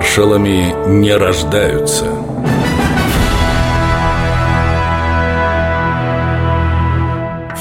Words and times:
Маршалами 0.00 0.74
не 0.88 1.14
рождаются. 1.14 2.06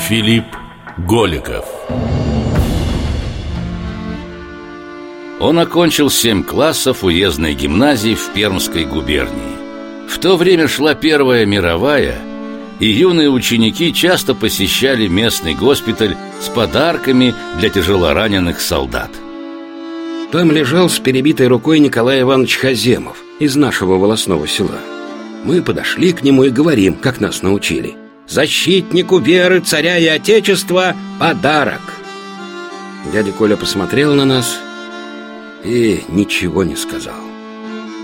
Филипп 0.07 0.45
Голиков 0.97 1.65
Он 5.41 5.59
окончил 5.59 6.09
семь 6.09 6.43
классов 6.43 7.03
уездной 7.03 7.55
гимназии 7.55 8.15
в 8.15 8.29
Пермской 8.33 8.85
губернии. 8.85 9.57
В 10.07 10.17
то 10.19 10.37
время 10.37 10.69
шла 10.69 10.95
Первая 10.95 11.45
мировая, 11.45 12.17
и 12.79 12.87
юные 12.87 13.29
ученики 13.29 13.93
часто 13.93 14.33
посещали 14.33 15.07
местный 15.07 15.55
госпиталь 15.55 16.15
с 16.39 16.47
подарками 16.47 17.35
для 17.59 17.69
тяжелораненых 17.69 18.61
солдат. 18.61 19.11
Там 20.31 20.51
лежал 20.51 20.89
с 20.89 20.99
перебитой 20.99 21.47
рукой 21.47 21.79
Николай 21.79 22.21
Иванович 22.21 22.57
Хаземов 22.57 23.17
из 23.39 23.55
нашего 23.55 23.95
волосного 23.95 24.47
села. 24.47 24.79
Мы 25.43 25.63
подошли 25.63 26.13
к 26.13 26.21
нему 26.21 26.43
и 26.43 26.51
говорим, 26.51 26.93
как 26.93 27.19
нас 27.19 27.41
научили. 27.41 27.95
«Защитнику 28.27 29.17
веры, 29.17 29.59
царя 29.59 29.97
и 29.97 30.05
отечества 30.05 30.95
подарок!» 31.19 31.81
Дядя 33.11 33.31
Коля 33.31 33.57
посмотрел 33.57 34.13
на 34.13 34.25
нас 34.25 34.59
и 35.63 36.03
ничего 36.09 36.63
не 36.63 36.75
сказал. 36.75 37.15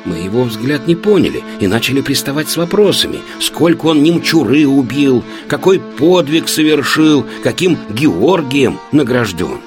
Мы 0.03 0.17
его 0.17 0.43
взгляд 0.43 0.87
не 0.87 0.95
поняли 0.95 1.43
и 1.59 1.67
начали 1.67 2.01
приставать 2.01 2.49
с 2.49 2.57
вопросами. 2.57 3.19
Сколько 3.39 3.87
он 3.87 4.01
немчуры 4.01 4.65
убил, 4.65 5.23
какой 5.47 5.79
подвиг 5.79 6.47
совершил, 6.47 7.23
каким 7.43 7.77
Георгием 7.91 8.79
награжден. 8.91 9.59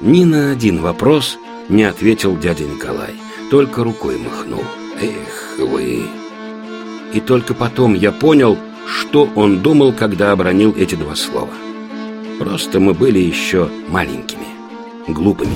Ни 0.00 0.24
на 0.24 0.52
один 0.52 0.80
вопрос 0.80 1.38
не 1.68 1.84
ответил 1.84 2.36
дядя 2.36 2.64
Николай, 2.64 3.14
только 3.50 3.84
рукой 3.84 4.18
махнул. 4.18 4.64
Эх 5.00 5.58
вы! 5.58 6.02
И 7.12 7.20
только 7.20 7.54
потом 7.54 7.94
я 7.94 8.12
понял, 8.12 8.58
что 8.86 9.28
он 9.34 9.60
думал, 9.60 9.92
когда 9.92 10.32
обронил 10.32 10.74
эти 10.76 10.94
два 10.94 11.14
слова. 11.14 11.52
Просто 12.38 12.80
мы 12.80 12.92
были 12.92 13.18
еще 13.18 13.70
маленькими, 13.88 14.46
глупыми. 15.08 15.54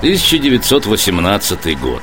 1918 0.00 1.80
год. 1.80 2.02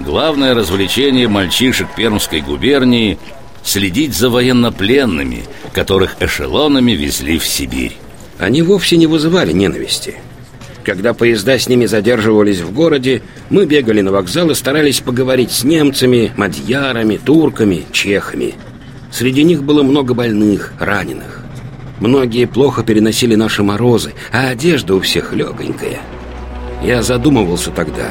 Главное 0.00 0.54
развлечение 0.54 1.28
мальчишек 1.28 1.88
Пермской 1.96 2.40
губернии– 2.40 3.18
следить 3.64 4.14
за 4.14 4.30
военнопленными, 4.30 5.44
которых 5.72 6.16
эшелонами 6.20 6.92
везли 6.92 7.38
в 7.38 7.46
Сибирь. 7.46 7.96
Они 8.38 8.62
вовсе 8.62 8.96
не 8.96 9.06
вызывали 9.06 9.52
ненависти. 9.52 10.16
Когда 10.84 11.14
поезда 11.14 11.58
с 11.58 11.68
ними 11.68 11.86
задерживались 11.86 12.60
в 12.60 12.72
городе, 12.72 13.22
мы 13.50 13.66
бегали 13.66 14.00
на 14.00 14.10
вокзал 14.10 14.50
и 14.50 14.54
старались 14.54 15.00
поговорить 15.00 15.52
с 15.52 15.62
немцами, 15.62 16.32
мадьярами, 16.36 17.18
турками, 17.18 17.84
чехами. 17.92 18.54
Среди 19.12 19.44
них 19.44 19.62
было 19.62 19.82
много 19.82 20.14
больных, 20.14 20.72
раненых. 20.80 21.44
Многие 22.00 22.46
плохо 22.46 22.82
переносили 22.82 23.36
наши 23.36 23.62
морозы, 23.62 24.12
а 24.32 24.48
одежда 24.48 24.96
у 24.96 25.00
всех 25.00 25.32
легонькая– 25.32 26.00
я 26.82 27.00
задумывался 27.02 27.70
тогда, 27.70 28.10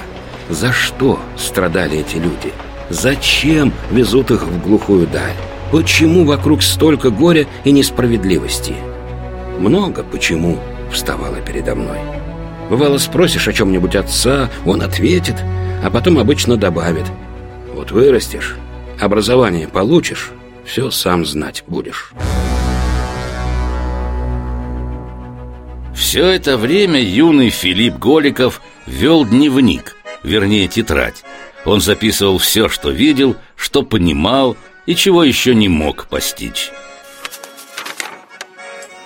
за 0.49 0.71
что 0.71 1.19
страдали 1.37 1.99
эти 1.99 2.15
люди? 2.15 2.53
Зачем 2.91 3.71
везут 3.89 4.31
их 4.31 4.43
в 4.43 4.61
глухую 4.61 5.07
даль? 5.07 5.35
Почему 5.71 6.25
вокруг 6.25 6.61
столько 6.61 7.09
горя 7.09 7.47
и 7.63 7.71
несправедливости? 7.71 8.75
Много 9.57 10.03
почему 10.03 10.59
вставало 10.91 11.37
передо 11.37 11.73
мной. 11.73 11.99
Бывало, 12.69 12.97
спросишь 12.97 13.47
о 13.47 13.53
чем-нибудь 13.53 13.95
отца, 13.95 14.49
он 14.65 14.81
ответит, 14.81 15.35
а 15.81 15.89
потом 15.89 16.19
обычно 16.19 16.57
добавит. 16.57 17.05
Вот 17.73 17.91
вырастешь, 17.91 18.57
образование 18.99 19.69
получишь, 19.69 20.31
все 20.65 20.91
сам 20.91 21.25
знать 21.25 21.63
будешь. 21.67 22.11
Все 25.95 26.25
это 26.25 26.57
время 26.57 27.01
юный 27.01 27.51
Филипп 27.51 27.97
Голиков 27.99 28.61
вел 28.85 29.23
дневник, 29.23 29.95
вернее 30.23 30.67
тетрадь. 30.67 31.23
Он 31.65 31.79
записывал 31.79 32.37
все, 32.37 32.69
что 32.69 32.89
видел, 32.89 33.35
что 33.55 33.83
понимал 33.83 34.57
и 34.85 34.95
чего 34.95 35.23
еще 35.23 35.53
не 35.53 35.67
мог 35.67 36.07
постичь. 36.07 36.71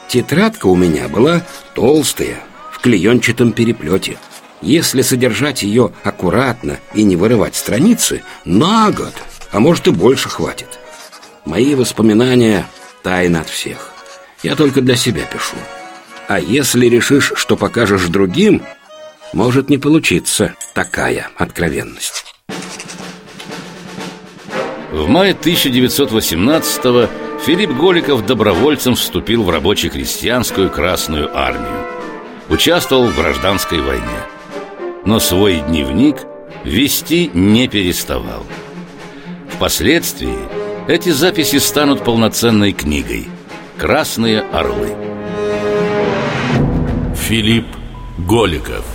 Тетрадка 0.07 0.67
у 0.67 0.75
меня 0.75 1.09
была 1.09 1.45
толстая, 1.73 2.39
в 2.71 2.79
клеенчатом 2.79 3.51
переплете. 3.51 4.17
Если 4.61 5.01
содержать 5.01 5.63
ее 5.63 5.91
аккуратно 6.03 6.79
и 6.93 7.03
не 7.03 7.15
вырывать 7.15 7.55
страницы, 7.55 8.23
на 8.45 8.91
год, 8.91 9.13
а 9.51 9.59
может 9.59 9.87
и 9.87 9.91
больше 9.91 10.29
хватит. 10.29 10.79
Мои 11.43 11.75
воспоминания 11.75 12.65
тайны 13.03 13.37
от 13.37 13.49
всех. 13.49 13.91
Я 14.41 14.55
только 14.55 14.81
для 14.81 14.95
себя 14.95 15.23
пишу. 15.25 15.57
А 16.27 16.39
если 16.39 16.87
решишь, 16.87 17.33
что 17.35 17.55
покажешь 17.55 18.07
другим, 18.07 18.63
может 19.33 19.69
не 19.69 19.77
получиться 19.77 20.55
такая 20.73 21.29
откровенность. 21.37 22.24
В 24.95 25.09
мае 25.09 25.33
1918-го 25.33 27.09
Филипп 27.45 27.71
Голиков 27.71 28.25
добровольцем 28.25 28.95
вступил 28.95 29.43
в 29.43 29.49
рабоче-крестьянскую 29.49 30.69
Красную 30.69 31.37
Армию. 31.37 31.85
Участвовал 32.47 33.07
в 33.07 33.15
гражданской 33.15 33.81
войне. 33.81 34.21
Но 35.05 35.19
свой 35.19 35.59
дневник 35.59 36.21
вести 36.63 37.29
не 37.33 37.67
переставал. 37.67 38.45
Впоследствии 39.49 40.37
эти 40.87 41.09
записи 41.09 41.57
станут 41.57 42.05
полноценной 42.05 42.71
книгой 42.71 43.27
«Красные 43.77 44.39
орлы». 44.39 44.95
Филипп 47.15 47.67
Голиков 48.17 48.94